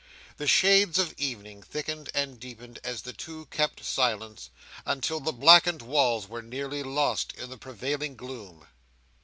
The 0.37 0.47
shades 0.47 0.97
of 0.97 1.13
evening 1.15 1.61
thickened 1.61 2.09
and 2.15 2.39
deepened 2.39 2.79
as 2.83 3.03
the 3.03 3.13
two 3.13 3.45
kept 3.51 3.85
silence, 3.85 4.49
until 4.83 5.19
the 5.19 5.31
blackened 5.31 5.83
walls 5.83 6.27
were 6.27 6.41
nearly 6.41 6.81
lost 6.81 7.33
in 7.33 7.51
the 7.51 7.57
prevailing 7.59 8.15
gloom. 8.15 8.65